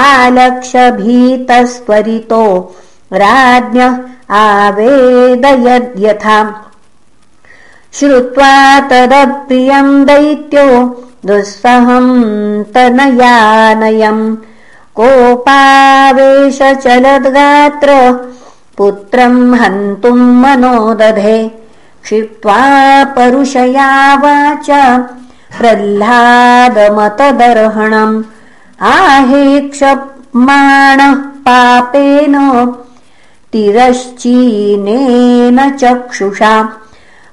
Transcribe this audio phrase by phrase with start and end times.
[0.02, 2.44] आलक्ष्यभीतस्त्वरितो
[3.22, 3.94] राज्ञः
[4.42, 6.38] आवेदयद्यथा
[7.98, 8.54] श्रुत्वा
[8.90, 10.68] तदप्रियम् दैत्यो
[11.26, 12.14] दुःसहम्
[12.74, 14.24] तनयानयम्
[15.00, 17.90] कोपावेश चलद्गात्र
[18.78, 21.38] पुत्रम् हन्तुम् मनोदधे
[22.04, 22.60] क्षिप्त्वा
[23.16, 23.90] परुषया
[24.22, 24.68] वाच
[25.58, 28.16] प्रह्लादमतदर्हणम्
[28.94, 31.14] आहेक्षमाणः
[31.46, 32.34] पापेन
[33.52, 36.54] तिरश्चीनेन चक्षुषा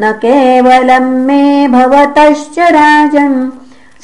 [0.00, 3.38] न केवलम् मे भवतश्च राजन्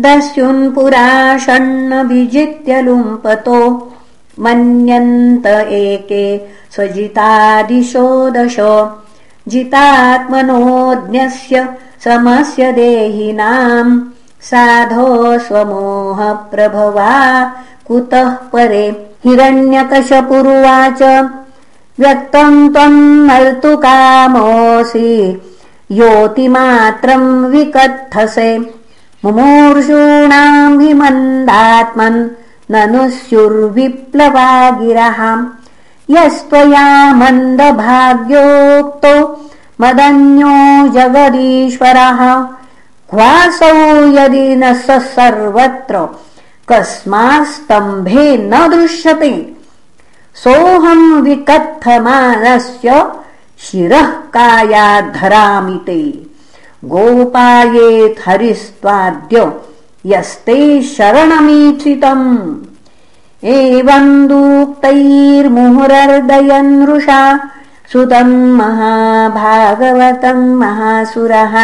[0.00, 3.92] दस्युन्पुराषण्ण विजित्य लुम्पतो
[4.40, 6.40] मन्यन्त एके
[6.70, 8.56] स्वजितादिशो दश।
[9.48, 11.68] जितात्मनोज्ञस्य
[12.04, 14.00] समस्य देहिनाम्
[14.40, 17.52] साधो स्वमोहप्रभवा
[17.86, 21.02] कुतः परे हिरण्यकशपुरुवाच
[22.00, 25.12] व्यक्तम् त्वम् मर्तुकामोऽसि
[26.00, 28.58] योतिमात्रम् विकत्थसे
[29.24, 32.18] मुमूर्षूणाम् हि मन्दात्मन्
[32.70, 34.48] ननु स्युर्विप्लवा
[34.80, 35.20] गिरः
[36.16, 36.86] यस्त्वया
[37.22, 39.14] मन्दभाग्योक्तो
[39.80, 40.54] मदन्यो
[40.98, 42.20] जगदीश्वरः।
[43.10, 43.74] क्वासौ
[44.18, 46.06] यदि न स सर्वत्र
[46.68, 49.55] कस्मास्तम्भे न दृश्यते
[50.44, 52.88] सोऽहम् विकत्थमानस्य
[53.58, 56.00] शिरः कायाद्धरामि ते।
[56.84, 59.52] गोपायेत्थरिस्त्वाद्य
[60.06, 62.26] यस्ते शरणमीक्षितम्
[63.44, 67.20] एवम् दूक्तैर्मुहुरर्दयन्नृषा
[67.92, 71.54] सुतम् महाभागवतम् महासुरः।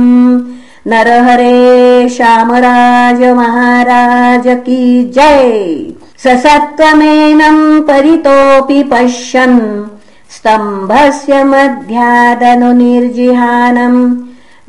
[0.90, 1.58] नरहरे
[2.08, 4.82] श्यामराज महाराज की
[5.16, 5.48] जय।
[6.24, 9.60] सत्त्वमेनम् परितोऽपि पश्यन्
[10.36, 14.00] स्तम्भस्य मध्यादनुनिर्जिहानम्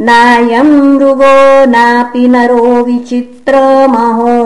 [0.07, 1.37] नायम् मृगो
[1.71, 4.37] नापि नरो विचित्रमहो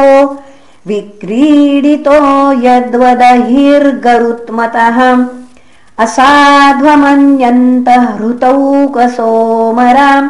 [0.88, 2.18] विक्रीडितो
[2.68, 4.98] यद्वदहिर्गरुत्मतः।
[6.04, 10.28] असाध्वमन्यन्तः हृतौकसोमराम्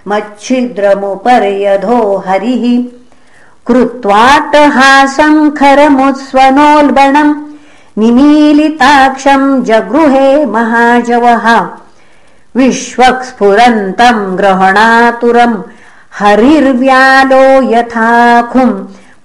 [0.07, 2.63] मच्छिद्रमुपर्यधो हरिः।
[3.67, 7.33] कृत्वाट्टहासम् खरमुत्स्वनोल्बणम्
[7.97, 11.45] निमीलिताक्षम् जगृहे महाजवः।
[12.55, 15.63] विश्वक्स्फुरन्तम् ग्रहणातुरम्
[16.19, 18.75] हरिर्व्यालो यथाखुम्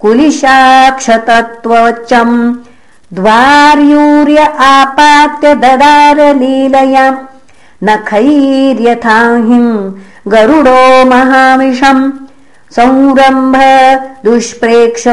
[0.01, 2.35] कुलिशाक्षतत्त्वचम्
[3.17, 4.39] द्वार्यूर्य
[4.71, 7.05] आपात्य ददारलीलया
[7.87, 9.71] नखैर्यथाहिम्
[10.33, 12.03] गरुडो महाविषम्
[12.77, 13.55] संरम्भ
[14.25, 15.05] दुष्प्रेक्ष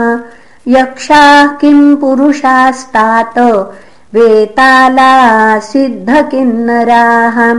[0.68, 3.66] यक्षाः किम् पुरुषास्तात?
[4.14, 7.54] वेताला सिद्धकिन्नराः।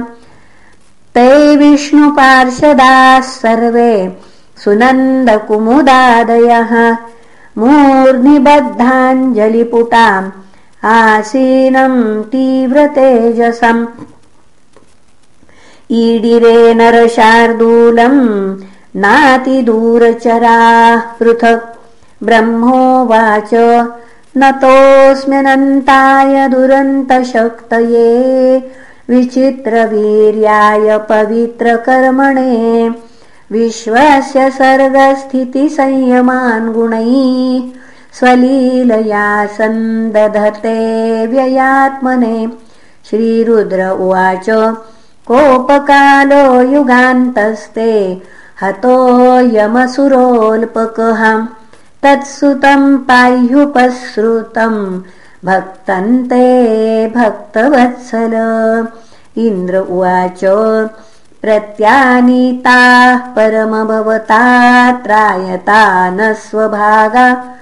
[1.16, 4.18] ते विष्णुपार्षदाः सर्वे
[4.64, 6.98] सुनन्दकुमुदादयः।
[7.58, 10.32] मूर्निबद्धाञ्जलिपुटाम्
[10.86, 13.86] आसीनम् तीव्रतेजसम्।
[15.92, 18.56] ईडिरे नरशार्दूलम्
[18.96, 21.71] नातिदूरचराः पृथक्
[22.24, 23.50] ब्रह्मोवाच
[24.38, 28.72] नतोऽस्म्यनन्ताय दुरन्तशक्तये।
[29.10, 32.92] विचित्रवीर्याय पवित्रकर्मणे।
[33.52, 37.62] विश्वस्य सर्गस्थितिसंयमान् गुणैः
[38.14, 42.48] स्वलीलया सन्दधते व्ययात्मने।
[43.10, 44.76] श्रीरुद्र उवाच
[45.28, 48.22] कोपकालो युगान्तस्ते।
[48.62, 51.48] हतो यमसुरोल्पकः
[52.04, 55.02] तत्सुतम् पाह्युपसृतम्
[55.46, 58.34] भक्तन्ते भक्तवत्सल।
[59.38, 60.40] इन्द्र उवाच
[61.42, 64.42] प्रत्यानीताः परमभवता
[66.18, 67.56] न स्वभागा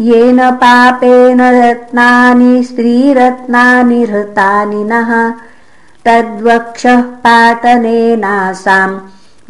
[0.00, 5.32] येन पापेन रत्नानि स्त्रीरत्नानि हृतानि नः।
[6.04, 9.00] तद्वक्षः पाटनेनासाम्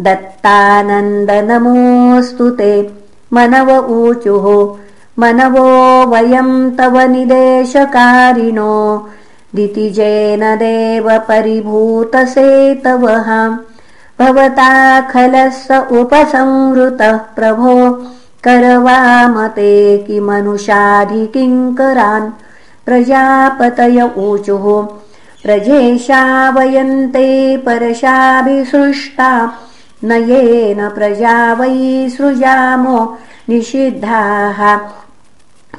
[0.01, 2.91] दत्तानन्दनमोऽस्तु ते।
[3.33, 4.79] मनव ऊचुः
[5.19, 9.09] मनवो वयम् तव निदेशकारिणो।
[9.55, 13.57] दितिजेन देव परिभूतसेतवः।
[14.21, 18.03] भवता खलः उपसंहृतः प्रभो।
[18.45, 22.31] करवामते किमनुषाधिकिङ्करान्
[22.87, 24.87] प्रजापतय ऊचुः।
[25.43, 29.53] प्रजेशा वयन्ते परशाभिसृष्टा।
[30.05, 34.79] न येन प्रजा वै सृजामो निषिद्धाः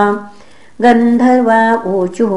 [0.84, 1.62] गन्धर्वा
[1.96, 2.34] ऊचुः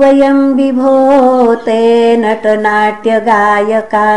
[0.00, 1.82] वयम् विभोते
[2.24, 4.08] नटनाट्यगायका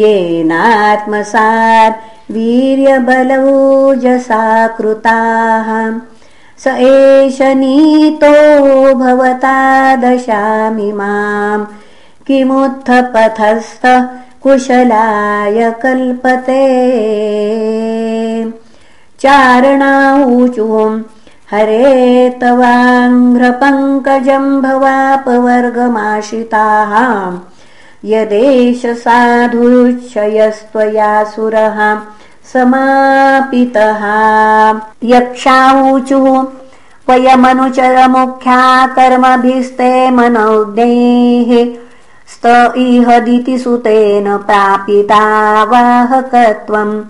[0.00, 2.02] येनात्मसात्
[2.32, 4.42] वीर्यबलौजसा
[4.78, 5.68] कृताः
[6.64, 8.34] स एष नीतो
[8.98, 9.56] भवता
[10.04, 10.90] दशामि
[12.22, 13.82] माम् किमुत्थपथस्थ
[14.42, 16.64] कुशलाय कल्पते।
[19.20, 21.02] चारणाऊचुम्
[21.50, 26.92] हरे तवाङ्घ्रपङ्कजम् भवापवर्गमाशिताः
[28.04, 31.98] यदेश साधुच्छयस्त्वया सुरः
[32.52, 34.02] समापितः
[35.04, 36.46] यक्षाऊचुः
[37.08, 41.82] वयमनुचरमुख्या कर्मभिस्ते मनोज्ञैः
[42.44, 45.18] स्त इह दितिसुतेन प्रापिता
[45.64, 47.02] वाहकत्वम्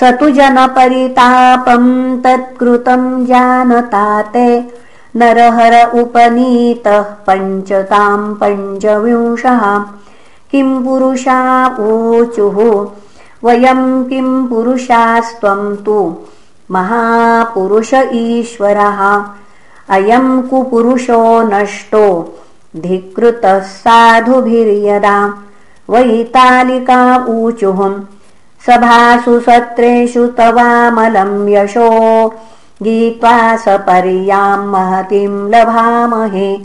[0.00, 4.60] स तु जनपरितापम् तत्कृतम् जानता ते
[5.16, 9.78] नरहर उपनीतः पञ्चताम् पञ्चविंशः।
[10.50, 12.86] किम् पुरुषा ऊचुः?
[13.44, 16.16] वयम् किम् पुरुषास्त्वम् तु
[16.70, 19.24] महापुरुष ईश्वरः।
[19.88, 22.06] अयम् कुपुरुषो नष्टो
[22.78, 25.34] धिकृतः साधुभिर्यदा
[25.90, 28.00] वैतालिका ऊचुः
[28.66, 32.28] सभासु सत्रेषु तवामलम् यशो।
[32.82, 36.58] गीत्वा सपर्याम् महतीम् लभामहे।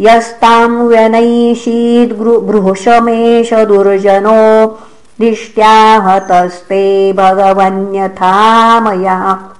[0.00, 4.78] यस्ताम् व्यनैषीद्बृहशमेष दुर्जनो।
[5.20, 9.50] दिष्ट्याहतस्ते भगवन्यथा मया।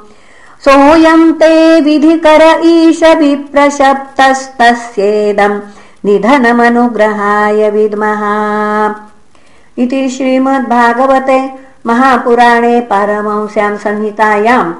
[0.66, 1.52] सोऽयम् ते
[1.86, 5.58] विधिकर ईश विप्रशप्तस्तस्येदम्
[6.06, 8.22] निधनमनुग्रहाय विद्मः
[9.82, 11.40] इति श्रीमद्भागवते
[11.86, 14.76] महापुराणे पारमंस्याम् संहितायाम्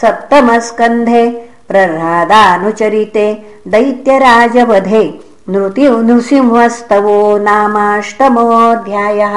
[0.00, 1.24] सप्तमस्कन्धे
[1.70, 3.26] प्रह्लादानुचरिते
[3.74, 5.04] दैत्यराजवधे
[5.50, 9.36] नृसिंहस्तवो नामाष्टमोऽध्यायः